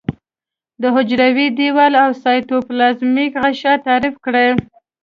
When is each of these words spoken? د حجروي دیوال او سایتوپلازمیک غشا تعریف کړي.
د 0.81 0.83
حجروي 0.95 1.47
دیوال 1.57 1.93
او 2.03 2.09
سایتوپلازمیک 2.23 3.31
غشا 3.43 3.73
تعریف 3.87 4.15
کړي. 4.25 4.47